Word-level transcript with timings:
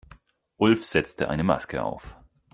Ulf 0.57 0.83
setzte 0.83 1.29
eine 1.29 1.43
Maske 1.43 1.83
auf. 1.83 2.15